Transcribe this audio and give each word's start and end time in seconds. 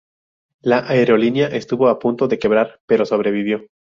La 0.63 0.79
aerolínea 0.87 1.45
estuvo 1.49 1.87
a 1.87 1.99
punto 1.99 2.27
de 2.27 2.39
quebrar, 2.39 2.79
pero 2.87 3.05
sobrevivió. 3.05 3.67